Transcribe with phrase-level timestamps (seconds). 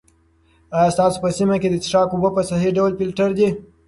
[0.77, 3.49] آیا ستاسو په سیمه کې د څښاک اوبه په صحي ډول فلټر دي؟